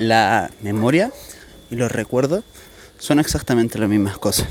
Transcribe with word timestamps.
la 0.00 0.50
memoria 0.62 1.12
y 1.70 1.76
los 1.76 1.92
recuerdos 1.92 2.42
son 2.98 3.20
exactamente 3.20 3.78
las 3.78 3.88
mismas 3.88 4.18
cosas. 4.18 4.48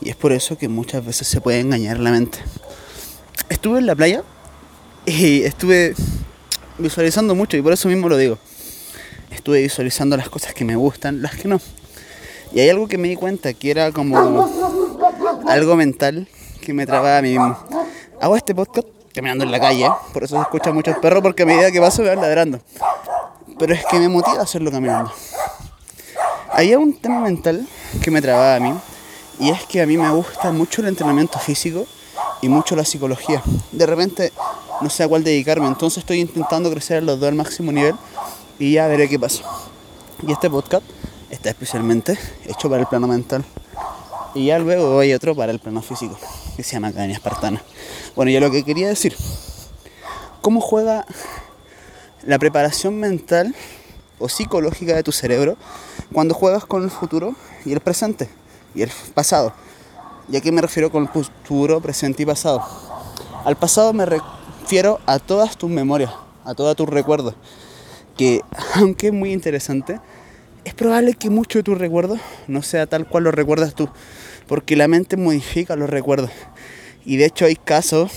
Y 0.00 0.08
es 0.08 0.16
por 0.16 0.32
eso 0.32 0.56
que 0.56 0.68
muchas 0.68 1.04
veces 1.04 1.26
se 1.26 1.40
puede 1.40 1.60
engañar 1.60 1.98
la 1.98 2.12
mente. 2.12 2.38
Estuve 3.48 3.80
en 3.80 3.86
la 3.86 3.96
playa 3.96 4.22
y 5.04 5.42
estuve 5.42 5.94
visualizando 6.78 7.34
mucho 7.34 7.56
y 7.56 7.62
por 7.62 7.72
eso 7.72 7.88
mismo 7.88 8.08
lo 8.08 8.16
digo. 8.16 8.38
Estuve 9.32 9.62
visualizando 9.62 10.16
las 10.16 10.28
cosas 10.28 10.54
que 10.54 10.64
me 10.64 10.76
gustan, 10.76 11.22
las 11.22 11.34
que 11.34 11.48
no. 11.48 11.60
Y 12.52 12.60
hay 12.60 12.70
algo 12.70 12.86
que 12.86 12.98
me 12.98 13.08
di 13.08 13.16
cuenta 13.16 13.52
que 13.52 13.70
era 13.72 13.90
como 13.90 14.48
algo 15.48 15.76
mental 15.76 16.28
que 16.60 16.72
me 16.72 16.86
trababa 16.86 17.18
a 17.18 17.22
mí 17.22 17.30
mismo. 17.30 17.58
Hago 18.20 18.36
este 18.36 18.54
podcast 18.54 18.86
caminando 19.12 19.44
en 19.44 19.50
la 19.50 19.58
calle, 19.58 19.88
por 20.12 20.22
eso 20.22 20.36
se 20.36 20.42
escuchan 20.42 20.72
muchos 20.74 20.96
perros 20.98 21.22
porque 21.22 21.42
a 21.42 21.46
medida 21.46 21.72
que 21.72 21.80
paso 21.80 22.02
me 22.02 22.10
van 22.10 22.20
ladrando. 22.20 22.60
Pero 23.58 23.74
es 23.74 23.84
que 23.86 23.98
me 23.98 24.08
motiva 24.08 24.42
hacerlo 24.42 24.70
caminando. 24.70 25.12
Hay 26.52 26.74
un 26.74 26.94
tema 26.94 27.20
mental 27.20 27.66
que 28.02 28.10
me 28.10 28.22
trababa 28.22 28.56
a 28.56 28.60
mí 28.60 28.72
y 29.38 29.50
es 29.50 29.64
que 29.66 29.82
a 29.82 29.86
mí 29.86 29.96
me 29.96 30.10
gusta 30.10 30.52
mucho 30.52 30.80
el 30.82 30.88
entrenamiento 30.88 31.38
físico 31.38 31.86
y 32.42 32.48
mucho 32.48 32.76
la 32.76 32.84
psicología. 32.84 33.42
De 33.72 33.86
repente 33.86 34.32
no 34.80 34.90
sé 34.90 35.04
a 35.04 35.08
cuál 35.08 35.24
dedicarme, 35.24 35.66
entonces 35.66 35.98
estoy 35.98 36.20
intentando 36.20 36.70
crecer 36.70 37.02
los 37.02 37.18
dos 37.18 37.28
al 37.28 37.34
máximo 37.34 37.72
nivel 37.72 37.94
y 38.58 38.72
ya 38.72 38.86
veré 38.86 39.08
qué 39.08 39.18
pasa. 39.18 39.42
Y 40.26 40.32
este 40.32 40.50
podcast 40.50 40.84
está 41.30 41.50
especialmente 41.50 42.18
hecho 42.46 42.68
para 42.68 42.82
el 42.82 42.86
plano 42.86 43.06
mental. 43.06 43.44
Y 44.34 44.46
ya 44.46 44.58
luego 44.58 45.00
hay 45.00 45.14
otro 45.14 45.34
para 45.34 45.50
el 45.50 45.58
plano 45.58 45.80
físico, 45.80 46.18
que 46.56 46.62
se 46.62 46.72
llama 46.72 46.88
Academia 46.88 47.16
Espartana. 47.16 47.62
Bueno, 48.14 48.30
ya 48.30 48.40
lo 48.40 48.50
que 48.50 48.64
quería 48.64 48.88
decir, 48.88 49.16
¿cómo 50.42 50.60
juega 50.60 51.06
la 52.26 52.38
preparación 52.38 52.98
mental 52.98 53.54
o 54.18 54.28
psicológica 54.28 54.94
de 54.94 55.02
tu 55.02 55.12
cerebro 55.12 55.56
cuando 56.12 56.34
juegas 56.34 56.64
con 56.64 56.82
el 56.82 56.90
futuro 56.90 57.34
y 57.64 57.72
el 57.72 57.80
presente 57.80 58.28
y 58.74 58.82
el 58.82 58.90
pasado? 59.14 59.52
¿Y 60.28 60.36
a 60.36 60.40
qué 60.40 60.50
me 60.50 60.60
refiero 60.60 60.90
con 60.90 61.04
el 61.04 61.08
futuro, 61.08 61.80
presente 61.80 62.24
y 62.24 62.26
pasado? 62.26 62.62
Al 63.44 63.56
pasado 63.56 63.92
me 63.92 64.04
refiero 64.06 64.98
a 65.06 65.18
todas 65.20 65.56
tus 65.56 65.70
memorias, 65.70 66.12
a 66.44 66.54
todos 66.54 66.74
tus 66.74 66.88
recuerdos, 66.88 67.34
que 68.16 68.40
aunque 68.74 69.08
es 69.08 69.12
muy 69.12 69.32
interesante, 69.32 70.00
es 70.64 70.74
probable 70.74 71.14
que 71.14 71.30
mucho 71.30 71.60
de 71.60 71.62
tus 71.62 71.78
recuerdos 71.78 72.18
no 72.48 72.60
sea 72.62 72.86
tal 72.86 73.06
cual 73.06 73.22
lo 73.22 73.30
recuerdas 73.30 73.74
tú, 73.74 73.88
porque 74.48 74.74
la 74.74 74.88
mente 74.88 75.16
modifica 75.16 75.76
los 75.76 75.88
recuerdos. 75.88 76.30
Y 77.04 77.18
de 77.18 77.26
hecho 77.26 77.44
hay 77.44 77.54
casos 77.54 78.10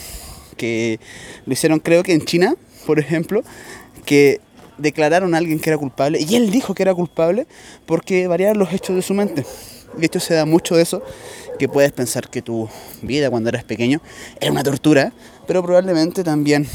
que 0.57 0.99
lo 1.45 1.53
hicieron 1.53 1.79
creo 1.79 2.01
que 2.01 2.13
en 2.13 2.25
China, 2.25 2.55
por 2.87 2.97
ejemplo, 2.97 3.43
que 4.09 4.41
declararon 4.79 5.35
a 5.35 5.37
alguien 5.37 5.59
que 5.59 5.69
era 5.69 5.77
culpable 5.77 6.19
y 6.19 6.35
él 6.35 6.49
dijo 6.49 6.73
que 6.73 6.81
era 6.81 6.95
culpable 6.95 7.45
porque 7.85 8.27
variaron 8.27 8.57
los 8.57 8.73
hechos 8.73 8.95
de 8.95 9.03
su 9.03 9.13
mente. 9.13 9.45
De 9.95 10.03
hecho 10.07 10.19
se 10.19 10.33
da 10.33 10.45
mucho 10.45 10.75
de 10.75 10.81
eso, 10.81 11.03
que 11.59 11.69
puedes 11.69 11.91
pensar 11.91 12.27
que 12.27 12.41
tu 12.41 12.67
vida 13.03 13.29
cuando 13.29 13.49
eras 13.49 13.63
pequeño 13.65 14.01
era 14.41 14.51
una 14.51 14.63
tortura, 14.63 15.13
pero 15.45 15.61
probablemente 15.61 16.23
también 16.23 16.67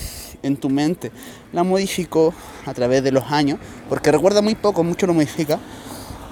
en 0.45 0.57
tu 0.57 0.71
mente 0.71 1.11
la 1.53 1.65
modificó 1.65 2.33
a 2.67 2.73
través 2.73 3.03
de 3.03 3.11
los 3.11 3.25
años, 3.33 3.59
porque 3.89 4.13
recuerda 4.13 4.41
muy 4.41 4.55
poco, 4.55 4.85
mucho 4.85 5.09
lo 5.09 5.15
modifica, 5.15 5.59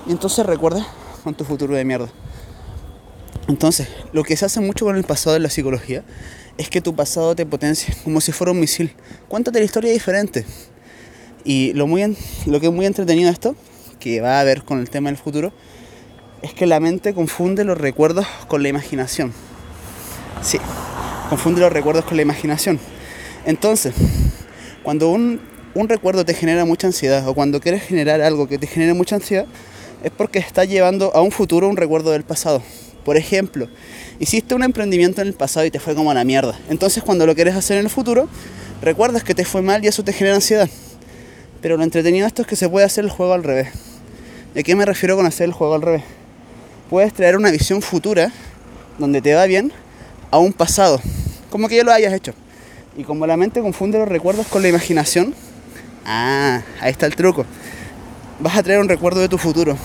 y 0.06 0.12
entonces 0.12 0.46
recuerda 0.46 0.86
con 1.24 1.34
tu 1.34 1.44
futuro 1.44 1.74
de 1.74 1.84
mierda. 1.84 2.12
Entonces, 3.48 3.88
lo 4.12 4.22
que 4.22 4.36
se 4.36 4.44
hace 4.44 4.60
mucho 4.60 4.84
con 4.84 4.96
el 4.96 5.02
pasado 5.02 5.34
en 5.34 5.42
la 5.42 5.50
psicología 5.50 6.04
es 6.58 6.68
que 6.68 6.80
tu 6.80 6.94
pasado 6.94 7.34
te 7.34 7.44
potencia 7.44 7.92
como 8.04 8.20
si 8.20 8.30
fuera 8.30 8.52
un 8.52 8.60
misil. 8.60 8.94
Cuéntate 9.26 9.58
la 9.58 9.64
historia 9.64 9.90
diferente. 9.90 10.44
Y 11.44 11.72
lo, 11.72 11.86
muy, 11.86 12.16
lo 12.46 12.60
que 12.60 12.66
es 12.66 12.72
muy 12.72 12.86
entretenido 12.86 13.30
esto, 13.30 13.56
que 13.98 14.20
va 14.20 14.40
a 14.40 14.44
ver 14.44 14.62
con 14.62 14.78
el 14.78 14.90
tema 14.90 15.10
del 15.10 15.16
futuro, 15.16 15.52
es 16.42 16.52
que 16.52 16.66
la 16.66 16.80
mente 16.80 17.14
confunde 17.14 17.64
los 17.64 17.78
recuerdos 17.78 18.26
con 18.48 18.62
la 18.62 18.68
imaginación. 18.68 19.32
Sí, 20.42 20.58
confunde 21.28 21.60
los 21.60 21.72
recuerdos 21.72 22.04
con 22.04 22.16
la 22.16 22.22
imaginación. 22.22 22.78
Entonces, 23.46 23.94
cuando 24.82 25.10
un, 25.10 25.40
un 25.74 25.88
recuerdo 25.88 26.24
te 26.24 26.34
genera 26.34 26.64
mucha 26.64 26.88
ansiedad 26.88 27.26
o 27.28 27.34
cuando 27.34 27.60
quieres 27.60 27.82
generar 27.82 28.20
algo 28.20 28.48
que 28.48 28.58
te 28.58 28.66
genere 28.66 28.94
mucha 28.94 29.16
ansiedad, 29.16 29.46
es 30.02 30.10
porque 30.10 30.38
estás 30.38 30.68
llevando 30.68 31.14
a 31.14 31.20
un 31.20 31.30
futuro 31.30 31.68
un 31.68 31.76
recuerdo 31.76 32.10
del 32.10 32.24
pasado. 32.24 32.62
Por 33.04 33.16
ejemplo, 33.16 33.68
hiciste 34.18 34.54
un 34.54 34.62
emprendimiento 34.62 35.22
en 35.22 35.28
el 35.28 35.34
pasado 35.34 35.66
y 35.66 35.70
te 35.70 35.80
fue 35.80 35.94
como 35.94 36.10
a 36.10 36.14
la 36.14 36.24
mierda. 36.24 36.58
Entonces 36.68 37.02
cuando 37.02 37.26
lo 37.26 37.34
quieres 37.34 37.54
hacer 37.54 37.78
en 37.78 37.84
el 37.84 37.90
futuro, 37.90 38.28
recuerdas 38.80 39.24
que 39.24 39.34
te 39.34 39.44
fue 39.44 39.62
mal 39.62 39.84
y 39.84 39.88
eso 39.88 40.04
te 40.04 40.12
genera 40.12 40.36
ansiedad. 40.36 40.68
Pero 41.62 41.76
lo 41.76 41.84
entretenido 41.84 42.24
de 42.24 42.28
esto 42.28 42.42
es 42.42 42.48
que 42.48 42.56
se 42.56 42.68
puede 42.68 42.84
hacer 42.84 43.04
el 43.04 43.10
juego 43.10 43.32
al 43.32 43.44
revés. 43.44 43.68
¿Y 44.54 44.58
a 44.58 44.62
qué 44.64 44.74
me 44.74 44.84
refiero 44.84 45.16
con 45.16 45.26
hacer 45.26 45.46
el 45.46 45.52
juego 45.52 45.74
al 45.74 45.82
revés? 45.82 46.02
Puedes 46.90 47.14
traer 47.14 47.36
una 47.36 47.52
visión 47.52 47.80
futura 47.80 48.32
donde 48.98 49.22
te 49.22 49.32
va 49.32 49.46
bien 49.46 49.72
a 50.32 50.38
un 50.38 50.52
pasado, 50.52 51.00
como 51.50 51.68
que 51.68 51.76
ya 51.76 51.84
lo 51.84 51.92
hayas 51.92 52.12
hecho. 52.12 52.34
Y 52.96 53.04
como 53.04 53.26
la 53.26 53.36
mente 53.36 53.60
confunde 53.60 53.98
los 53.98 54.08
recuerdos 54.08 54.48
con 54.48 54.60
la 54.60 54.68
imaginación, 54.68 55.34
ah, 56.04 56.62
ahí 56.80 56.90
está 56.90 57.06
el 57.06 57.14
truco. 57.14 57.46
Vas 58.40 58.56
a 58.56 58.62
traer 58.64 58.80
un 58.80 58.88
recuerdo 58.88 59.20
de 59.20 59.28
tu 59.28 59.38
futuro, 59.38 59.76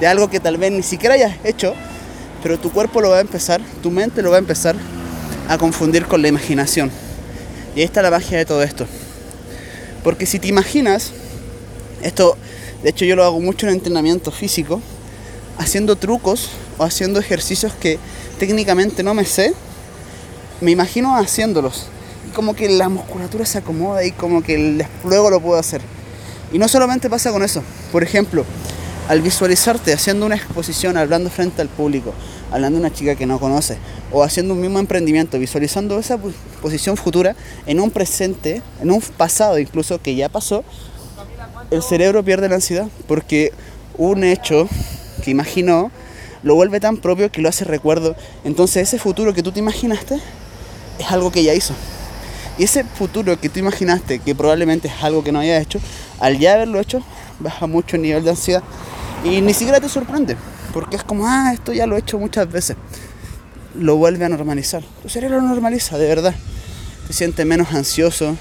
de 0.00 0.06
algo 0.06 0.30
que 0.30 0.40
tal 0.40 0.56
vez 0.56 0.72
ni 0.72 0.82
siquiera 0.82 1.16
hayas 1.16 1.36
hecho, 1.44 1.74
pero 2.42 2.58
tu 2.58 2.72
cuerpo 2.72 3.02
lo 3.02 3.10
va 3.10 3.18
a 3.18 3.20
empezar, 3.20 3.60
tu 3.82 3.90
mente 3.90 4.22
lo 4.22 4.30
va 4.30 4.36
a 4.36 4.40
empezar 4.40 4.74
a 5.48 5.58
confundir 5.58 6.06
con 6.06 6.22
la 6.22 6.28
imaginación. 6.28 6.90
Y 7.74 7.80
ahí 7.80 7.84
está 7.84 8.00
la 8.00 8.10
magia 8.10 8.38
de 8.38 8.46
todo 8.46 8.62
esto. 8.62 8.86
Porque 10.02 10.24
si 10.24 10.38
te 10.38 10.48
imaginas, 10.48 11.12
esto 12.06 12.36
de 12.82 12.90
hecho 12.90 13.04
yo 13.04 13.16
lo 13.16 13.24
hago 13.24 13.40
mucho 13.40 13.66
en 13.66 13.72
entrenamiento 13.74 14.30
físico, 14.30 14.80
haciendo 15.58 15.96
trucos 15.96 16.50
o 16.78 16.84
haciendo 16.84 17.18
ejercicios 17.18 17.72
que 17.74 17.98
técnicamente 18.38 19.02
no 19.02 19.14
me 19.14 19.24
sé, 19.24 19.54
me 20.60 20.70
imagino 20.70 21.16
haciéndolos 21.16 21.86
como 22.34 22.54
que 22.54 22.68
la 22.68 22.88
musculatura 22.88 23.46
se 23.46 23.58
acomoda 23.58 24.04
y 24.04 24.12
como 24.12 24.42
que 24.42 24.84
luego 25.04 25.30
lo 25.30 25.40
puedo 25.40 25.58
hacer. 25.58 25.80
Y 26.52 26.58
no 26.58 26.68
solamente 26.68 27.08
pasa 27.08 27.32
con 27.32 27.42
eso. 27.42 27.62
Por 27.90 28.02
ejemplo, 28.02 28.44
al 29.08 29.22
visualizarte 29.22 29.92
haciendo 29.92 30.26
una 30.26 30.36
exposición, 30.36 30.96
hablando 30.96 31.30
frente 31.30 31.62
al 31.62 31.68
público, 31.68 32.12
hablando 32.52 32.78
de 32.78 32.86
una 32.86 32.94
chica 32.94 33.14
que 33.14 33.24
no 33.24 33.40
conoce, 33.40 33.78
o 34.12 34.22
haciendo 34.22 34.52
un 34.52 34.60
mismo 34.60 34.78
emprendimiento, 34.78 35.38
visualizando 35.38 35.98
esa 35.98 36.18
posición 36.60 36.96
futura 36.96 37.34
en 37.66 37.80
un 37.80 37.90
presente, 37.90 38.62
en 38.82 38.90
un 38.90 39.00
pasado 39.00 39.58
incluso 39.58 40.00
que 40.00 40.14
ya 40.14 40.28
pasó, 40.28 40.62
el 41.70 41.82
cerebro 41.82 42.24
pierde 42.24 42.48
la 42.48 42.56
ansiedad 42.56 42.88
porque 43.06 43.52
un 43.98 44.24
hecho 44.24 44.68
que 45.22 45.30
imaginó 45.30 45.90
lo 46.42 46.54
vuelve 46.54 46.80
tan 46.80 46.98
propio 46.98 47.30
que 47.30 47.40
lo 47.40 47.48
hace 47.48 47.64
recuerdo. 47.64 48.14
Entonces 48.44 48.88
ese 48.88 48.98
futuro 48.98 49.34
que 49.34 49.42
tú 49.42 49.52
te 49.52 49.58
imaginaste 49.58 50.20
es 50.98 51.10
algo 51.10 51.32
que 51.32 51.42
ya 51.42 51.54
hizo. 51.54 51.74
Y 52.58 52.64
ese 52.64 52.84
futuro 52.84 53.38
que 53.38 53.48
tú 53.48 53.58
imaginaste, 53.58 54.18
que 54.18 54.34
probablemente 54.34 54.88
es 54.88 54.94
algo 55.02 55.22
que 55.22 55.32
no 55.32 55.40
hayas 55.40 55.62
hecho, 55.62 55.78
al 56.20 56.38
ya 56.38 56.54
haberlo 56.54 56.80
hecho, 56.80 57.02
baja 57.38 57.66
mucho 57.66 57.96
el 57.96 58.02
nivel 58.02 58.24
de 58.24 58.30
ansiedad. 58.30 58.62
Y 59.24 59.42
ni 59.42 59.52
siquiera 59.52 59.80
te 59.80 59.88
sorprende, 59.88 60.36
porque 60.72 60.96
es 60.96 61.02
como, 61.02 61.26
ah, 61.26 61.50
esto 61.52 61.72
ya 61.72 61.86
lo 61.86 61.96
he 61.96 61.98
hecho 61.98 62.18
muchas 62.18 62.50
veces. 62.50 62.76
Lo 63.74 63.96
vuelve 63.96 64.24
a 64.24 64.28
normalizar. 64.30 64.82
Tu 65.02 65.08
cerebro 65.10 65.40
lo 65.40 65.48
normaliza, 65.48 65.98
de 65.98 66.06
verdad. 66.06 66.34
Te 67.06 67.12
sientes 67.12 67.44
menos 67.44 67.72
ansioso, 67.72 68.36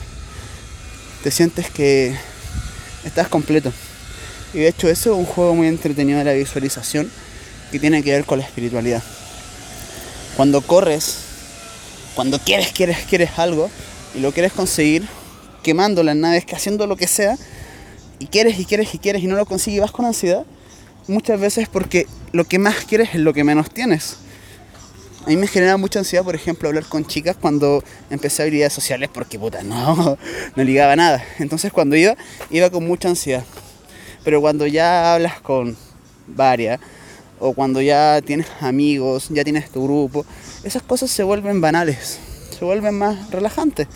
te 1.24 1.30
sientes 1.30 1.70
que 1.70 2.16
estás 3.06 3.28
completo. 3.28 3.72
Y 4.54 4.60
de 4.60 4.68
hecho 4.68 4.90
eso 4.90 5.12
es 5.12 5.18
un 5.18 5.26
juego 5.26 5.56
muy 5.56 5.68
entretenido 5.68 6.20
de 6.20 6.26
la 6.26 6.34
visualización 6.34 7.10
que 7.72 7.80
tiene 7.80 8.04
que 8.04 8.12
ver 8.12 8.26
con 8.26 8.40
la 8.40 8.46
espiritualidad. 8.46 9.04
Cuando 10.36 10.62
corres, 10.62 11.18
cuando 12.16 12.40
quieres, 12.40 12.72
quieres, 12.72 13.00
quieres 13.08 13.32
algo, 13.38 13.70
y 14.16 14.20
lo 14.20 14.32
quieres 14.32 14.54
conseguir 14.54 15.08
quemando 15.64 16.04
las 16.04 16.16
naves, 16.16 16.46
que 16.46 16.56
haciendo 16.56 16.88
lo 16.88 16.96
que 16.96 17.08
sea, 17.08 17.38
y 18.20 18.28
quieres 18.28 18.60
y 18.60 18.66
quieres 18.66 18.94
y 18.94 19.00
quieres 19.00 19.24
y 19.24 19.28
no 19.28 19.36
lo 19.36 19.46
consigues 19.46 19.78
y 19.78 19.80
vas 19.82 19.92
con 19.92 20.06
ansiedad, 20.06 20.46
muchas 21.08 21.40
veces 21.40 21.68
porque 21.68 22.08
lo 22.32 22.46
que 22.46 22.60
más 22.60 22.86
quieres 22.86 23.10
es 23.14 23.20
lo 23.22 23.34
que 23.34 23.44
menos 23.44 23.70
tienes. 23.70 24.18
A 25.26 25.30
mí 25.30 25.38
me 25.38 25.48
genera 25.48 25.76
mucha 25.78 26.00
ansiedad, 26.00 26.24
por 26.24 26.36
ejemplo, 26.36 26.70
hablar 26.70 26.86
con 26.86 27.06
chicas 27.06 27.36
cuando 27.40 27.84
empecé 28.10 28.44
habilidades 28.44 28.74
sociales 28.74 29.10
porque 29.12 29.40
puta, 29.40 29.64
no, 29.64 30.18
no 30.56 30.64
ligaba 30.64 30.96
nada. 30.96 31.24
Entonces 31.40 31.72
cuando 31.74 31.96
iba, 31.96 32.16
iba 32.52 32.70
con 32.70 32.86
mucha 32.86 33.10
ansiedad. 33.10 33.44
Pero 34.24 34.42
cuando 34.42 34.68
ya 34.68 35.14
hablas 35.14 35.42
con 35.42 35.76
varias, 36.28 36.80
o 37.40 37.54
cuando 37.54 37.82
ya 37.82 38.22
tienes 38.24 38.48
amigos, 38.62 39.28
ya 39.30 39.44
tienes 39.44 39.70
tu 39.70 39.84
grupo, 39.84 40.26
esas 40.64 40.82
cosas 40.84 41.12
se 41.12 41.24
vuelven 41.24 41.60
banales 41.60 42.20
se 42.58 42.66
vuelven 42.66 42.98
más 42.98 43.32
relajantes. 43.32 43.88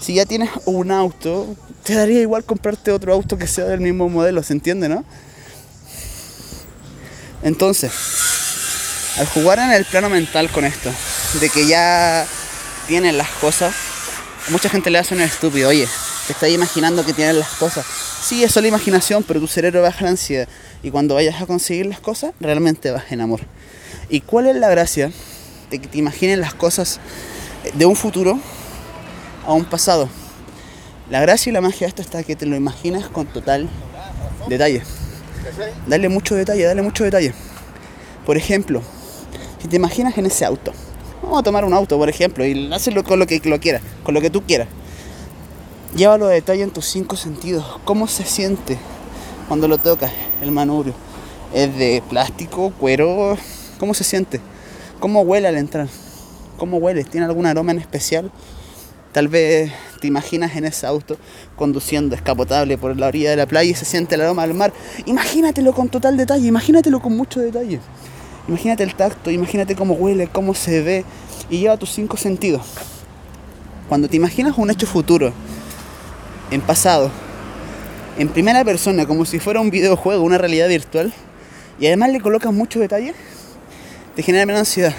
Si 0.00 0.14
ya 0.14 0.26
tienes 0.26 0.50
un 0.66 0.90
auto, 0.90 1.54
te 1.84 1.94
daría 1.94 2.20
igual 2.20 2.44
comprarte 2.44 2.90
otro 2.90 3.12
auto 3.12 3.38
que 3.38 3.46
sea 3.46 3.64
del 3.66 3.80
mismo 3.80 4.08
modelo, 4.08 4.42
¿se 4.42 4.52
entiende, 4.52 4.88
no? 4.88 5.04
Entonces, 7.42 7.92
al 9.18 9.26
jugar 9.26 9.58
en 9.58 9.70
el 9.72 9.84
plano 9.84 10.08
mental 10.08 10.50
con 10.50 10.64
esto, 10.64 10.90
de 11.40 11.48
que 11.48 11.66
ya 11.66 12.26
tienes 12.86 13.14
las 13.14 13.28
cosas, 13.40 13.74
mucha 14.48 14.68
gente 14.68 14.90
le 14.90 14.98
hace 14.98 15.14
un 15.14 15.20
estúpido, 15.20 15.68
oye, 15.68 15.88
te 16.26 16.32
estás 16.32 16.50
imaginando 16.50 17.04
que 17.04 17.12
tienes 17.12 17.36
las 17.36 17.50
cosas. 17.50 17.84
Sí, 18.22 18.42
es 18.42 18.52
solo 18.52 18.66
imaginación, 18.66 19.22
pero 19.22 19.40
tu 19.40 19.46
cerebro 19.46 19.82
baja 19.82 20.04
la 20.04 20.10
ansiedad. 20.10 20.48
Y 20.82 20.90
cuando 20.90 21.14
vayas 21.14 21.40
a 21.40 21.46
conseguir 21.46 21.86
las 21.86 22.00
cosas, 22.00 22.32
realmente 22.40 22.90
vas 22.90 23.04
en 23.10 23.20
amor. 23.20 23.40
¿Y 24.08 24.20
cuál 24.20 24.46
es 24.46 24.56
la 24.56 24.68
gracia 24.68 25.12
de 25.70 25.78
que 25.78 25.88
te 25.88 25.98
imagines 25.98 26.38
las 26.38 26.54
cosas 26.54 27.00
de 27.74 27.86
un 27.86 27.96
futuro 27.96 28.38
a 29.46 29.52
un 29.52 29.64
pasado? 29.64 30.08
La 31.10 31.20
gracia 31.20 31.50
y 31.50 31.52
la 31.52 31.60
magia 31.60 31.80
de 31.80 31.88
esto 31.88 32.02
está 32.02 32.22
que 32.22 32.34
te 32.34 32.46
lo 32.46 32.56
imaginas 32.56 33.08
con 33.08 33.26
total 33.26 33.68
detalle. 34.48 34.82
Dale 35.86 36.08
mucho 36.08 36.34
detalle, 36.34 36.64
dale 36.64 36.80
mucho 36.80 37.04
detalle. 37.04 37.34
Por 38.24 38.38
ejemplo, 38.38 38.82
si 39.64 39.68
te 39.68 39.76
imaginas 39.76 40.18
en 40.18 40.26
ese 40.26 40.44
auto, 40.44 40.74
vamos 41.22 41.40
a 41.40 41.42
tomar 41.42 41.64
un 41.64 41.72
auto, 41.72 41.96
por 41.96 42.10
ejemplo, 42.10 42.44
y 42.44 42.70
hazlo 42.70 43.02
con 43.02 43.18
lo 43.18 43.26
que 43.26 43.40
lo 43.46 43.58
quieras, 43.58 43.80
con 44.02 44.12
lo 44.12 44.20
que 44.20 44.28
tú 44.28 44.42
quieras. 44.42 44.68
Llévalo 45.96 46.26
a 46.26 46.28
detalle 46.28 46.62
en 46.62 46.70
tus 46.70 46.84
cinco 46.84 47.16
sentidos. 47.16 47.64
¿Cómo 47.86 48.06
se 48.06 48.26
siente 48.26 48.76
cuando 49.48 49.66
lo 49.66 49.78
tocas 49.78 50.12
el 50.42 50.50
manubrio? 50.50 50.92
¿Es 51.54 51.74
de 51.78 52.02
plástico, 52.10 52.74
cuero? 52.78 53.38
¿Cómo 53.78 53.94
se 53.94 54.04
siente? 54.04 54.38
¿Cómo 55.00 55.22
huele 55.22 55.48
al 55.48 55.56
entrar? 55.56 55.88
¿Cómo 56.58 56.76
huele? 56.76 57.02
¿Tiene 57.04 57.24
algún 57.24 57.46
aroma 57.46 57.72
en 57.72 57.78
especial? 57.78 58.30
Tal 59.12 59.28
vez 59.28 59.72
te 59.98 60.06
imaginas 60.06 60.56
en 60.56 60.66
ese 60.66 60.86
auto 60.86 61.16
conduciendo 61.56 62.14
escapotable 62.14 62.76
por 62.76 62.98
la 62.98 63.06
orilla 63.06 63.30
de 63.30 63.36
la 63.36 63.46
playa 63.46 63.70
y 63.70 63.74
se 63.74 63.86
siente 63.86 64.16
el 64.16 64.20
aroma 64.20 64.46
del 64.46 64.52
mar. 64.52 64.74
Imagínatelo 65.06 65.72
con 65.72 65.88
total 65.88 66.18
detalle, 66.18 66.48
imagínatelo 66.48 67.00
con 67.00 67.16
mucho 67.16 67.40
detalle. 67.40 67.80
Imagínate 68.46 68.82
el 68.82 68.94
tacto, 68.94 69.30
imagínate 69.30 69.74
cómo 69.74 69.94
huele, 69.94 70.26
cómo 70.26 70.54
se 70.54 70.82
ve 70.82 71.04
y 71.48 71.58
lleva 71.60 71.76
tus 71.76 71.90
cinco 71.90 72.16
sentidos. 72.16 72.62
Cuando 73.88 74.08
te 74.08 74.16
imaginas 74.16 74.58
un 74.58 74.70
hecho 74.70 74.86
futuro, 74.86 75.32
en 76.50 76.60
pasado, 76.60 77.10
en 78.18 78.28
primera 78.28 78.64
persona, 78.64 79.06
como 79.06 79.24
si 79.24 79.38
fuera 79.38 79.60
un 79.60 79.70
videojuego, 79.70 80.22
una 80.22 80.38
realidad 80.38 80.68
virtual, 80.68 81.12
y 81.80 81.86
además 81.86 82.10
le 82.10 82.20
colocas 82.20 82.52
mucho 82.52 82.80
detalle, 82.80 83.14
te 84.14 84.22
genera 84.22 84.46
menos 84.46 84.60
ansiedad. 84.60 84.94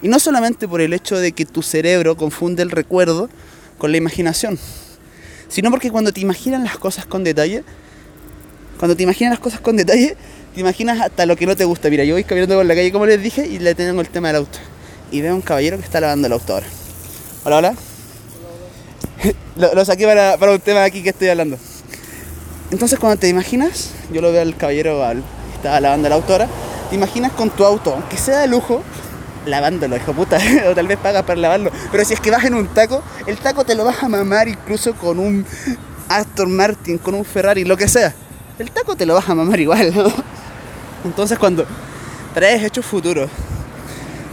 Y 0.00 0.08
no 0.08 0.18
solamente 0.18 0.68
por 0.68 0.80
el 0.80 0.92
hecho 0.92 1.18
de 1.18 1.32
que 1.32 1.44
tu 1.44 1.62
cerebro 1.62 2.16
confunde 2.16 2.62
el 2.62 2.70
recuerdo 2.70 3.28
con 3.78 3.90
la 3.90 3.98
imaginación, 3.98 4.58
sino 5.48 5.70
porque 5.70 5.90
cuando 5.90 6.12
te 6.12 6.20
imaginas 6.20 6.62
las 6.62 6.78
cosas 6.78 7.04
con 7.04 7.24
detalle, 7.24 7.64
cuando 8.78 8.96
te 8.96 9.02
imaginas 9.02 9.32
las 9.32 9.40
cosas 9.40 9.60
con 9.60 9.76
detalle, 9.76 10.16
te 10.54 10.60
imaginas 10.60 11.00
hasta 11.00 11.26
lo 11.26 11.36
que 11.36 11.46
no 11.46 11.56
te 11.56 11.64
gusta. 11.64 11.90
Mira, 11.90 12.04
yo 12.04 12.14
voy 12.14 12.24
caminando 12.24 12.56
por 12.56 12.64
la 12.64 12.74
calle, 12.74 12.92
como 12.92 13.06
les 13.06 13.20
dije, 13.20 13.46
y 13.46 13.58
le 13.58 13.74
tengo 13.74 14.00
el 14.00 14.08
tema 14.08 14.28
del 14.28 14.36
auto. 14.36 14.58
Y 15.10 15.20
veo 15.20 15.32
a 15.32 15.34
un 15.34 15.42
caballero 15.42 15.78
que 15.78 15.84
está 15.84 16.00
lavando 16.00 16.26
el 16.28 16.32
auto 16.32 16.54
ahora. 16.54 16.66
Hola, 17.44 17.56
hola. 17.58 17.74
lo, 19.74 19.84
saqué 19.84 20.06
para, 20.06 20.36
para 20.38 20.52
un 20.52 20.60
tema 20.60 20.84
aquí 20.84 21.02
que 21.02 21.10
estoy 21.10 21.28
hablando. 21.28 21.58
Entonces, 22.70 22.98
cuando 22.98 23.18
te 23.18 23.28
imaginas, 23.28 23.90
yo 24.12 24.20
lo 24.20 24.30
veo 24.30 24.42
al 24.42 24.56
caballero 24.56 25.00
que 25.50 25.56
está 25.56 25.80
lavando 25.80 26.06
el 26.06 26.12
auto 26.12 26.32
ahora, 26.32 26.48
te 26.88 26.96
imaginas 26.96 27.32
con 27.32 27.50
tu 27.50 27.64
auto, 27.64 27.92
aunque 27.92 28.16
sea 28.16 28.38
de 28.38 28.46
lujo, 28.46 28.82
lavándolo, 29.46 29.96
hijo 29.96 30.12
puta, 30.12 30.38
o 30.70 30.74
tal 30.74 30.86
vez 30.86 30.98
pagas 30.98 31.24
para 31.24 31.40
lavarlo. 31.40 31.70
Pero 31.90 32.04
si 32.04 32.14
es 32.14 32.20
que 32.20 32.30
vas 32.30 32.44
en 32.44 32.54
un 32.54 32.68
taco, 32.68 33.02
el 33.26 33.36
taco 33.38 33.64
te 33.64 33.74
lo 33.74 33.84
vas 33.84 34.02
a 34.02 34.08
mamar 34.08 34.46
incluso 34.48 34.94
con 34.94 35.18
un 35.18 35.44
Aston 36.08 36.54
Martin, 36.54 36.98
con 36.98 37.14
un 37.14 37.24
Ferrari, 37.24 37.64
lo 37.64 37.76
que 37.76 37.88
sea. 37.88 38.14
El 38.58 38.70
taco 38.70 38.94
te 38.94 39.04
lo 39.04 39.14
vas 39.14 39.28
a 39.28 39.34
mamar 39.34 39.58
igual. 39.58 39.92
Entonces 41.04 41.38
cuando 41.38 41.66
traes 42.32 42.62
hechos 42.64 42.86
futuros 42.86 43.30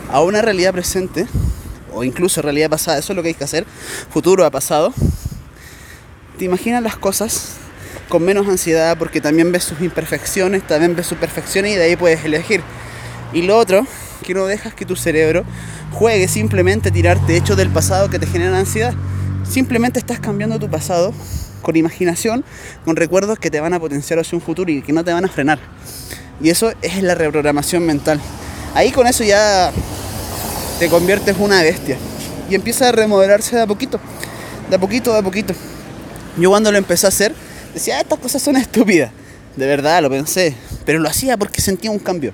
a 0.10 0.22
una 0.22 0.42
realidad 0.42 0.72
presente, 0.72 1.28
o 1.94 2.04
incluso 2.04 2.42
realidad 2.42 2.70
pasada, 2.70 2.98
eso 2.98 3.14
es 3.14 3.18
lo 3.18 3.22
que 3.22 3.30
hay 3.30 3.34
que 3.34 3.44
hacer, 3.44 3.66
futuro 4.10 4.46
a 4.46 4.52
pasado, 4.52 4.94
te 6.38 6.46
imaginas 6.46 6.82
las 6.82 6.96
cosas 6.96 7.58
con 8.10 8.24
menos 8.24 8.48
ansiedad 8.48 8.98
porque 8.98 9.22
también 9.22 9.52
ves 9.52 9.64
sus 9.64 9.82
imperfecciones, 9.82 10.66
también 10.66 10.96
ves 10.96 11.08
sus 11.08 11.18
perfecciones 11.18 11.74
y 11.74 11.76
de 11.76 11.84
ahí 11.84 11.96
puedes 11.96 12.24
elegir. 12.26 12.62
Y 13.34 13.44
lo 13.44 13.58
otro 13.58 13.86
que 14.24 14.34
no 14.34 14.46
dejas 14.46 14.74
que 14.74 14.86
tu 14.86 14.96
cerebro 14.96 15.44
juegue 15.92 16.28
simplemente 16.28 16.92
tirarte 16.92 17.38
hechos 17.38 17.58
del 17.58 17.70
pasado 17.70 18.10
que 18.10 18.20
te 18.20 18.28
generan 18.28 18.56
ansiedad. 18.56 18.94
Simplemente 19.44 20.00
estás 20.00 20.20
cambiando 20.20 20.60
tu 20.60 20.70
pasado 20.70 21.14
con 21.62 21.76
imaginación, 21.76 22.44
con 22.86 22.96
recuerdos 22.96 23.40
que 23.40 23.52
te 23.52 23.60
van 23.60 23.74
a 23.74 23.80
potenciar 23.80 24.20
hacia 24.20 24.38
un 24.38 24.42
futuro 24.42 24.72
y 24.72 24.82
que 24.82 24.94
no 24.94 25.04
te 25.04 25.14
van 25.14 25.26
a 25.26 25.28
frenar. 25.28 25.60
Y 26.44 26.50
eso 26.50 26.72
es 26.82 27.02
la 27.04 27.16
reprogramación 27.16 27.86
mental. 27.86 28.20
Ahí 28.74 28.92
con 28.92 29.08
eso 29.08 29.24
ya 29.24 29.72
te 30.80 30.88
conviertes 30.90 31.36
una 31.40 31.62
bestia. 31.62 31.98
Y 32.50 32.56
empieza 32.56 32.90
a 32.90 32.92
remodelarse 32.92 33.56
de 33.56 33.62
a 33.62 33.68
poquito. 33.68 34.00
De 34.70 34.76
a 34.76 34.80
poquito, 34.80 35.14
de 35.14 35.20
a 35.20 35.24
poquito. 35.24 35.54
Yo 36.38 36.50
cuando 36.50 36.72
lo 36.72 36.78
empecé 36.78 37.06
a 37.06 37.10
hacer, 37.10 37.34
decía, 37.74 37.98
ah, 37.98 38.02
estas 38.02 38.20
cosas 38.20 38.42
son 38.42 38.58
estúpidas. 38.58 39.12
De 39.56 39.68
verdad, 39.68 40.02
lo 40.02 40.10
pensé. 40.10 40.56
Pero 40.86 41.00
lo 41.00 41.10
hacía 41.10 41.38
porque 41.38 41.62
sentía 41.62 41.92
un 41.92 42.00
cambio 42.00 42.34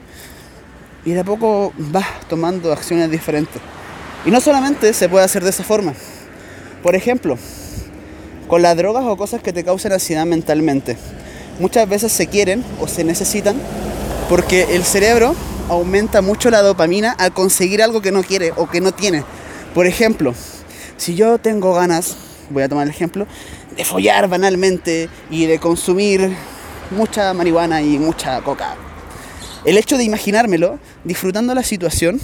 y 1.08 1.14
de 1.14 1.22
a 1.22 1.24
poco 1.24 1.72
vas 1.78 2.06
tomando 2.28 2.74
acciones 2.74 3.10
diferentes. 3.10 3.62
Y 4.26 4.30
no 4.30 4.42
solamente 4.42 4.92
se 4.92 5.08
puede 5.08 5.24
hacer 5.24 5.42
de 5.42 5.52
esa 5.52 5.64
forma. 5.64 5.94
Por 6.84 6.96
ejemplo, 6.96 7.38
con 8.50 8.62
las 8.62 8.76
drogas 8.76 9.06
o 9.06 9.16
cosas 9.16 9.42
que 9.42 9.54
te 9.54 9.64
causen 9.64 9.94
ansiedad 9.94 10.26
mentalmente. 10.26 10.98
Muchas 11.62 11.88
veces 11.88 12.12
se 12.12 12.28
quieren 12.28 12.62
o 12.82 12.90
se 12.90 13.06
necesitan 13.06 13.56
porque 14.30 14.76
el 14.76 14.84
cerebro 14.84 15.36
aumenta 15.70 16.22
mucho 16.22 16.50
la 16.50 16.62
dopamina 16.62 17.12
al 17.12 17.34
conseguir 17.34 17.82
algo 17.82 18.02
que 18.02 18.12
no 18.12 18.24
quiere 18.24 18.54
o 18.56 18.68
que 18.68 18.82
no 18.82 18.92
tiene. 18.92 19.24
Por 19.74 19.88
ejemplo, 19.88 20.34
si 20.98 21.16
yo 21.16 21.38
tengo 21.38 21.74
ganas, 21.74 22.16
voy 22.50 22.64
a 22.64 22.70
tomar 22.70 22.86
el 22.86 22.92
ejemplo, 22.92 23.28
de 23.76 23.86
follar 23.86 24.28
banalmente 24.28 25.10
y 25.30 25.46
de 25.46 25.60
consumir 25.60 26.36
mucha 26.92 27.34
marihuana 27.34 27.82
y 27.82 28.00
mucha 28.00 28.42
coca 28.42 28.76
el 29.68 29.78
hecho 29.78 29.98
de 29.98 30.06
imaginármelo, 30.06 30.80
disfrutando 31.04 31.54
la 31.54 31.62
situación, 31.62 32.22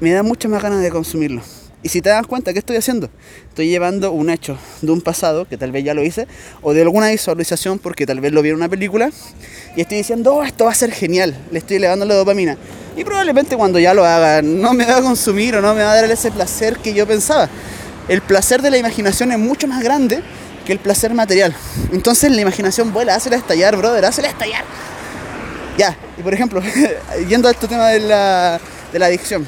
me 0.00 0.12
da 0.12 0.22
muchas 0.22 0.50
más 0.50 0.62
ganas 0.62 0.80
de 0.80 0.90
consumirlo. 0.90 1.42
Y 1.82 1.88
si 1.88 2.00
te 2.00 2.10
das 2.10 2.26
cuenta, 2.26 2.52
¿qué 2.52 2.60
estoy 2.60 2.76
haciendo? 2.76 3.10
Estoy 3.48 3.68
llevando 3.68 4.12
un 4.12 4.30
hecho 4.30 4.56
de 4.82 4.92
un 4.92 5.00
pasado, 5.00 5.48
que 5.48 5.56
tal 5.56 5.72
vez 5.72 5.84
ya 5.84 5.94
lo 5.94 6.04
hice, 6.04 6.28
o 6.62 6.74
de 6.74 6.82
alguna 6.82 7.10
visualización, 7.10 7.80
porque 7.80 8.06
tal 8.06 8.20
vez 8.20 8.32
lo 8.32 8.40
vi 8.40 8.50
en 8.50 8.56
una 8.56 8.68
película, 8.68 9.10
y 9.74 9.80
estoy 9.80 9.98
diciendo, 9.98 10.34
oh, 10.34 10.44
esto 10.44 10.66
va 10.66 10.70
a 10.70 10.74
ser 10.74 10.92
genial, 10.92 11.36
le 11.50 11.58
estoy 11.58 11.78
elevando 11.78 12.04
la 12.04 12.14
dopamina. 12.14 12.56
Y 12.96 13.02
probablemente 13.02 13.56
cuando 13.56 13.80
ya 13.80 13.94
lo 13.94 14.04
haga, 14.04 14.42
no 14.42 14.74
me 14.74 14.84
va 14.84 14.98
a 14.98 15.02
consumir 15.02 15.56
o 15.56 15.60
no 15.60 15.74
me 15.74 15.82
va 15.82 15.92
a 15.92 15.96
dar 15.96 16.10
ese 16.10 16.30
placer 16.30 16.76
que 16.76 16.94
yo 16.94 17.06
pensaba. 17.06 17.48
El 18.08 18.20
placer 18.20 18.62
de 18.62 18.70
la 18.70 18.78
imaginación 18.78 19.32
es 19.32 19.38
mucho 19.38 19.66
más 19.66 19.82
grande 19.82 20.22
que 20.64 20.72
el 20.72 20.78
placer 20.78 21.14
material. 21.14 21.54
Entonces 21.92 22.30
la 22.30 22.40
imaginación 22.40 22.92
vuela, 22.92 23.14
hazla 23.14 23.36
estallar, 23.36 23.76
brother, 23.76 24.04
hazla 24.04 24.28
estallar. 24.28 24.64
Ya, 25.78 25.96
y 26.18 26.22
por 26.22 26.34
ejemplo, 26.34 26.62
yendo 27.28 27.48
a 27.48 27.52
este 27.52 27.66
tema 27.66 27.88
de 27.88 28.00
la, 28.00 28.60
de 28.92 28.98
la 28.98 29.06
adicción, 29.06 29.46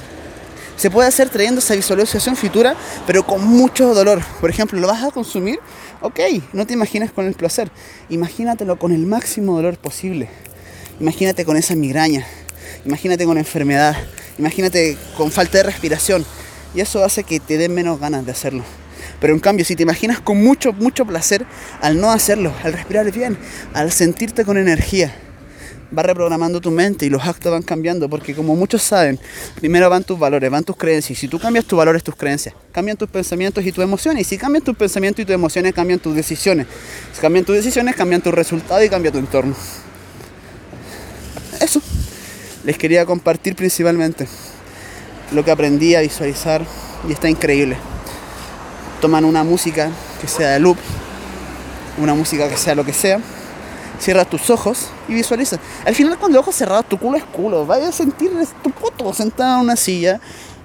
se 0.76 0.90
puede 0.90 1.08
hacer 1.08 1.28
trayendo 1.28 1.60
esa 1.60 1.74
visualización 1.74 2.36
futura, 2.36 2.74
pero 3.06 3.26
con 3.26 3.44
mucho 3.46 3.94
dolor. 3.94 4.22
Por 4.40 4.50
ejemplo, 4.50 4.80
¿lo 4.80 4.88
vas 4.88 5.04
a 5.04 5.10
consumir? 5.10 5.58
Ok, 6.00 6.20
no 6.52 6.66
te 6.66 6.74
imagines 6.74 7.12
con 7.12 7.26
el 7.26 7.34
placer, 7.34 7.70
imagínatelo 8.08 8.78
con 8.78 8.92
el 8.92 9.06
máximo 9.06 9.56
dolor 9.56 9.78
posible. 9.78 10.28
Imagínate 11.00 11.44
con 11.44 11.56
esa 11.56 11.74
migraña, 11.74 12.26
imagínate 12.84 13.24
con 13.24 13.38
enfermedad, 13.38 13.96
imagínate 14.38 14.96
con 15.16 15.30
falta 15.30 15.58
de 15.58 15.64
respiración. 15.64 16.24
Y 16.74 16.80
eso 16.80 17.04
hace 17.04 17.24
que 17.24 17.40
te 17.40 17.56
den 17.56 17.72
menos 17.72 18.00
ganas 18.00 18.26
de 18.26 18.32
hacerlo. 18.32 18.64
Pero 19.20 19.32
en 19.32 19.40
cambio, 19.40 19.64
si 19.64 19.76
te 19.76 19.84
imaginas 19.84 20.20
con 20.20 20.42
mucho, 20.42 20.72
mucho 20.72 21.06
placer 21.06 21.46
al 21.80 22.00
no 22.00 22.10
hacerlo, 22.10 22.52
al 22.62 22.72
respirar 22.72 23.10
bien, 23.10 23.38
al 23.72 23.92
sentirte 23.92 24.44
con 24.44 24.58
energía, 24.58 25.14
va 25.96 26.02
reprogramando 26.02 26.60
tu 26.60 26.70
mente 26.70 27.06
y 27.06 27.10
los 27.10 27.24
actos 27.24 27.52
van 27.52 27.62
cambiando, 27.62 28.08
porque 28.08 28.34
como 28.34 28.56
muchos 28.56 28.82
saben, 28.82 29.18
primero 29.56 29.88
van 29.88 30.04
tus 30.04 30.18
valores, 30.18 30.50
van 30.50 30.64
tus 30.64 30.76
creencias, 30.76 31.18
y 31.18 31.20
si 31.20 31.28
tú 31.28 31.38
cambias 31.38 31.64
tus 31.64 31.76
valores, 31.76 32.02
tus 32.02 32.16
creencias, 32.16 32.54
cambian 32.72 32.96
tus 32.96 33.08
pensamientos 33.08 33.64
y 33.64 33.72
tus 33.72 33.84
emociones, 33.84 34.22
y 34.22 34.24
si 34.24 34.38
cambian 34.38 34.64
tus 34.64 34.76
pensamientos 34.76 35.22
y 35.22 35.26
tus 35.26 35.34
emociones, 35.34 35.72
cambian 35.72 35.98
tus 35.98 36.14
decisiones, 36.14 36.66
si 37.12 37.20
cambian 37.20 37.44
tus 37.44 37.56
decisiones, 37.56 37.94
cambian 37.94 38.20
tus 38.20 38.34
resultados 38.34 38.84
y 38.84 38.88
cambia 38.88 39.12
tu 39.12 39.18
entorno. 39.18 39.54
Eso 41.60 41.80
les 42.64 42.76
quería 42.78 43.06
compartir 43.06 43.54
principalmente 43.54 44.26
lo 45.32 45.44
que 45.44 45.50
aprendí 45.50 45.94
a 45.94 46.00
visualizar 46.00 46.64
y 47.08 47.12
está 47.12 47.28
increíble. 47.28 47.76
Toman 49.00 49.24
una 49.24 49.44
música 49.44 49.90
que 50.20 50.28
sea 50.28 50.50
de 50.50 50.60
loop, 50.60 50.78
una 51.98 52.14
música 52.14 52.48
que 52.48 52.56
sea 52.56 52.74
lo 52.74 52.84
que 52.84 52.92
sea, 52.92 53.20
cierras 54.04 54.28
tus 54.28 54.50
ojos 54.50 54.88
y 55.08 55.14
visualizas. 55.14 55.58
Al 55.86 55.94
final, 55.94 56.18
cuando 56.18 56.36
los 56.36 56.44
ojos 56.44 56.54
cerrados, 56.54 56.86
tu 56.88 56.98
culo 56.98 57.16
es 57.16 57.24
culo. 57.24 57.64
Vaya 57.64 57.88
a 57.88 57.92
sentir 57.92 58.30
tu 58.62 58.70
puto 58.70 59.12
sentado 59.14 59.56
en 59.56 59.60
una 59.62 59.76
silla 59.76 60.20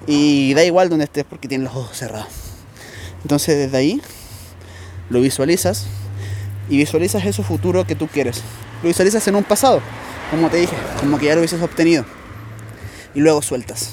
y 0.06 0.52
da 0.52 0.62
igual 0.62 0.90
donde 0.90 1.06
estés 1.06 1.24
porque 1.24 1.48
tienes 1.48 1.68
los 1.68 1.76
ojos 1.76 1.96
cerrados. 1.96 2.28
Entonces, 3.22 3.56
desde 3.56 3.76
ahí 3.76 4.02
lo 5.08 5.20
visualizas 5.20 5.86
y 6.68 6.76
visualizas 6.76 7.24
ese 7.24 7.42
futuro 7.42 7.86
que 7.86 7.94
tú 7.94 8.06
quieres. 8.08 8.42
Lo 8.82 8.88
visualizas 8.88 9.26
en 9.26 9.36
un 9.36 9.44
pasado, 9.44 9.80
como 10.30 10.50
te 10.50 10.58
dije, 10.58 10.76
como 11.00 11.18
que 11.18 11.26
ya 11.26 11.34
lo 11.34 11.40
hubieses 11.40 11.62
obtenido. 11.62 12.04
Y 13.14 13.20
luego 13.20 13.40
sueltas. 13.40 13.90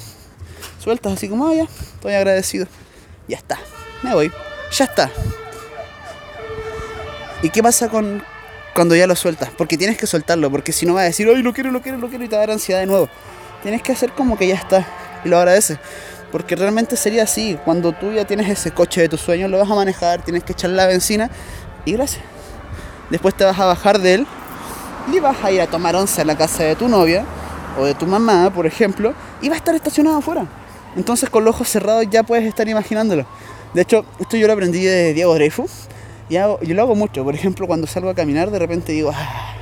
Sueltas 0.78 1.14
así 1.14 1.28
como, 1.28 1.48
ah, 1.48 1.54
ya, 1.54 1.64
estoy 1.64 2.12
agradecido. 2.12 2.66
Ya 3.26 3.38
está, 3.38 3.58
me 4.02 4.14
voy. 4.14 4.30
Ya 4.76 4.84
está. 4.84 5.10
¿Y 7.42 7.50
qué 7.50 7.62
pasa 7.62 7.88
con 7.88 8.22
cuando 8.78 8.94
ya 8.94 9.08
lo 9.08 9.16
sueltas? 9.16 9.50
Porque 9.58 9.76
tienes 9.76 9.98
que 9.98 10.06
soltarlo, 10.06 10.52
porque 10.52 10.70
si 10.70 10.86
no 10.86 10.94
vas 10.94 11.02
a 11.02 11.06
decir, 11.06 11.28
ay, 11.34 11.42
lo 11.42 11.52
quiero, 11.52 11.72
lo 11.72 11.82
quiero, 11.82 11.98
lo 11.98 12.08
quiero, 12.08 12.22
y 12.22 12.28
te 12.28 12.36
va 12.36 12.42
a 12.42 12.46
dar 12.46 12.52
ansiedad 12.52 12.78
de 12.78 12.86
nuevo. 12.86 13.08
Tienes 13.60 13.82
que 13.82 13.90
hacer 13.90 14.12
como 14.12 14.38
que 14.38 14.46
ya 14.46 14.54
está 14.54 14.86
y 15.24 15.28
lo 15.28 15.36
agradeces. 15.36 15.80
Porque 16.30 16.54
realmente 16.54 16.96
sería 16.96 17.24
así, 17.24 17.58
cuando 17.64 17.90
tú 17.90 18.12
ya 18.12 18.24
tienes 18.24 18.48
ese 18.48 18.70
coche 18.70 19.00
de 19.00 19.08
tus 19.08 19.20
sueños, 19.20 19.50
lo 19.50 19.58
vas 19.58 19.68
a 19.68 19.74
manejar, 19.74 20.22
tienes 20.22 20.44
que 20.44 20.52
echar 20.52 20.70
la 20.70 20.86
benzina 20.86 21.28
y 21.84 21.94
gracias. 21.94 22.22
Después 23.10 23.34
te 23.34 23.42
vas 23.42 23.58
a 23.58 23.64
bajar 23.64 23.98
de 23.98 24.14
él 24.14 24.26
y 25.12 25.18
vas 25.18 25.42
a 25.42 25.50
ir 25.50 25.60
a 25.60 25.66
tomar 25.66 25.96
once 25.96 26.20
a 26.20 26.24
la 26.24 26.36
casa 26.36 26.62
de 26.62 26.76
tu 26.76 26.88
novia 26.88 27.24
o 27.80 27.84
de 27.84 27.94
tu 27.94 28.06
mamá, 28.06 28.48
por 28.54 28.64
ejemplo, 28.64 29.12
y 29.42 29.48
va 29.48 29.56
a 29.56 29.58
estar 29.58 29.74
estacionado 29.74 30.18
afuera. 30.18 30.46
Entonces 30.94 31.28
con 31.28 31.44
los 31.44 31.56
ojos 31.56 31.68
cerrados 31.68 32.06
ya 32.08 32.22
puedes 32.22 32.46
estar 32.46 32.68
imaginándolo. 32.68 33.26
De 33.74 33.82
hecho, 33.82 34.04
esto 34.20 34.36
yo 34.36 34.46
lo 34.46 34.52
aprendí 34.52 34.84
de 34.84 35.14
Diego 35.14 35.34
Dreyfus. 35.34 35.88
Y 36.28 36.34
yo 36.34 36.58
lo 36.60 36.82
hago 36.82 36.94
mucho. 36.94 37.24
Por 37.24 37.34
ejemplo, 37.34 37.66
cuando 37.66 37.86
salgo 37.86 38.10
a 38.10 38.14
caminar, 38.14 38.50
de 38.50 38.58
repente 38.58 38.92
digo, 38.92 39.10
ah, 39.14 39.54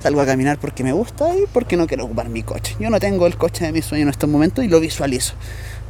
salgo 0.00 0.20
a 0.20 0.26
caminar 0.26 0.58
porque 0.58 0.82
me 0.82 0.92
gusta 0.92 1.36
y 1.36 1.44
porque 1.52 1.76
no 1.76 1.86
quiero 1.86 2.04
ocupar 2.04 2.28
mi 2.28 2.42
coche. 2.42 2.76
Yo 2.80 2.90
no 2.90 2.98
tengo 3.00 3.26
el 3.26 3.36
coche 3.36 3.64
de 3.64 3.72
mi 3.72 3.80
sueño 3.80 4.02
en 4.02 4.08
estos 4.08 4.28
momentos 4.28 4.64
y 4.64 4.68
lo 4.68 4.80
visualizo. 4.80 5.34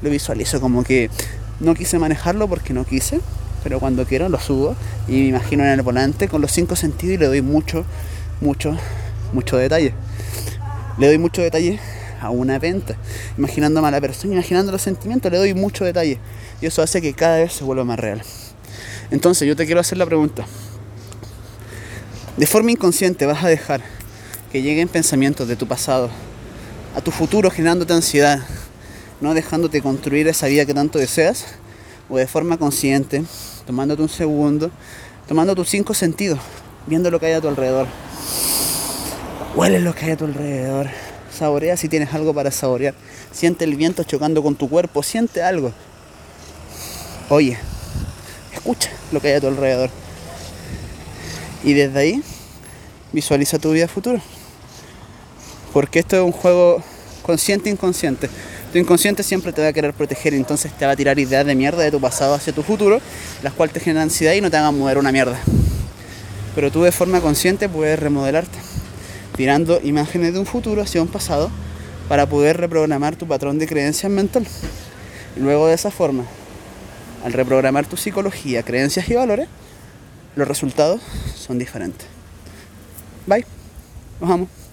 Lo 0.03 0.11
visualizo 0.11 0.61
como 0.61 0.85
que 0.85 1.11
no 1.61 1.75
quise 1.75 1.99
manejarlo 1.99 2.49
porque 2.49 2.75
no 2.75 2.85
quise, 2.85 3.21
pero 3.63 3.81
cuando 3.81 4.05
quiero 4.05 4.29
lo 4.29 4.39
subo 4.39 4.77
y 5.09 5.13
me 5.13 5.27
imagino 5.29 5.65
en 5.65 5.71
el 5.71 5.83
volante 5.83 6.29
con 6.29 6.43
los 6.43 6.53
cinco 6.53 6.77
sentidos 6.77 7.15
y 7.15 7.19
le 7.19 7.27
doy 7.27 7.43
mucho, 7.43 7.85
mucho, 8.41 8.77
mucho 9.33 9.57
detalle. 9.57 9.95
Le 10.99 11.07
doy 11.09 11.19
mucho 11.19 11.43
detalle 11.43 11.81
a 12.21 12.31
una 12.31 12.59
venta, 12.59 12.97
imaginando 13.37 13.85
a 13.85 13.91
la 13.91 14.01
persona, 14.01 14.35
imaginando 14.35 14.71
los 14.71 14.83
sentimientos, 14.83 15.33
le 15.33 15.39
doy 15.39 15.55
mucho 15.55 15.85
detalle. 15.85 16.19
Y 16.61 16.67
eso 16.67 16.83
hace 16.83 17.03
que 17.03 17.15
cada 17.15 17.39
vez 17.39 17.55
se 17.55 17.65
vuelva 17.65 17.85
más 17.85 17.99
real. 17.99 18.23
Entonces 19.11 19.47
yo 19.47 19.57
te 19.57 19.67
quiero 19.67 19.81
hacer 19.81 19.99
la 19.99 20.07
pregunta. 20.07 20.47
De 22.37 22.47
forma 22.47 22.73
inconsciente 22.73 23.27
vas 23.27 23.45
a 23.45 23.49
dejar 23.49 23.83
que 24.51 24.63
lleguen 24.63 24.89
pensamientos 24.89 25.47
de 25.49 25.57
tu 25.57 25.67
pasado 25.67 26.11
a 26.95 27.01
tu 27.01 27.11
futuro 27.11 27.51
generándote 27.51 27.93
ansiedad, 27.93 28.41
no 29.21 29.35
dejándote 29.35 29.83
construir 29.83 30.29
esa 30.29 30.47
vida 30.47 30.65
que 30.65 30.75
tanto 30.75 30.99
deseas, 30.99 31.45
o 32.09 32.17
de 32.17 32.27
forma 32.27 32.57
consciente, 32.57 33.25
tomándote 33.67 34.03
un 34.03 34.09
segundo, 34.09 34.71
tomando 35.27 35.55
tus 35.55 35.69
cinco 35.69 35.95
sentidos, 35.95 36.39
viendo 36.87 37.11
lo 37.11 37.19
que 37.19 37.27
hay 37.27 37.33
a 37.33 37.41
tu 37.41 37.49
alrededor. 37.49 37.89
Huele 39.57 39.81
lo 39.81 39.95
que 39.95 40.07
hay 40.07 40.13
a 40.13 40.17
tu 40.17 40.25
alrededor. 40.25 40.89
Saborea 41.37 41.77
si 41.77 41.89
tienes 41.89 42.15
algo 42.15 42.33
para 42.33 42.51
saborear. 42.51 42.95
Siente 43.33 43.65
el 43.65 43.75
viento 43.75 44.05
chocando 44.05 44.43
con 44.43 44.55
tu 44.55 44.69
cuerpo, 44.69 45.03
siente 45.03 45.43
algo. 45.43 45.73
Oye, 47.29 47.59
escucha 48.65 48.89
lo 49.13 49.21
que 49.21 49.29
hay 49.29 49.35
a 49.35 49.41
tu 49.43 49.49
alrededor. 49.49 49.91
Y 51.63 51.75
desde 51.75 51.99
ahí 51.99 52.23
visualiza 53.13 53.59
tu 53.59 53.73
vida 53.73 53.89
futura. 53.89 54.23
Porque 55.75 55.99
esto 55.99 56.17
es 56.17 56.23
un 56.23 56.33
juego 56.33 56.83
consciente 57.23 57.69
e 57.69 57.73
inconsciente. 57.73 58.31
Tu 58.73 58.79
inconsciente 58.79 59.23
siempre 59.23 59.53
te 59.53 59.61
va 59.61 59.69
a 59.69 59.73
querer 59.75 59.93
proteger 59.93 60.33
entonces 60.33 60.73
te 60.73 60.87
va 60.87 60.93
a 60.93 60.97
tirar 60.97 61.19
ideas 61.19 61.45
de 61.45 61.55
mierda 61.55 61.83
de 61.83 61.91
tu 61.91 62.01
pasado 62.01 62.35
hacia 62.35 62.55
tu 62.55 62.63
futuro, 62.63 63.01
las 63.43 63.53
cuales 63.53 63.75
te 63.75 63.81
generan 63.81 64.05
ansiedad 64.05 64.33
y 64.33 64.41
no 64.41 64.51
te 64.51 64.57
hagan 64.57 64.79
mover 64.79 64.97
una 64.97 65.13
mierda. 65.13 65.39
Pero 66.55 66.73
tú 66.73 66.83
de 66.83 66.91
forma 66.91 67.21
consciente 67.21 67.69
puedes 67.69 67.99
remodelarte, 67.99 68.59
tirando 69.37 69.79
imágenes 69.83 70.33
de 70.33 70.39
un 70.39 70.47
futuro 70.47 70.81
hacia 70.81 71.03
un 71.03 71.09
pasado 71.09 71.51
para 72.09 72.27
poder 72.27 72.57
reprogramar 72.57 73.15
tu 73.15 73.29
patrón 73.29 73.59
de 73.59 73.67
creencias 73.67 74.11
mental. 74.11 74.47
Luego 75.37 75.67
de 75.67 75.75
esa 75.75 75.91
forma, 75.91 76.25
al 77.25 77.33
reprogramar 77.33 77.87
tu 77.87 77.97
psicología, 77.97 78.63
creencias 78.63 79.09
y 79.09 79.15
valores, 79.15 79.49
los 80.37 80.47
resultados 80.47 81.01
son 81.35 81.59
diferentes. 81.59 82.07
Bye. 83.27 83.47
Nos 84.21 84.29
vamos. 84.29 84.64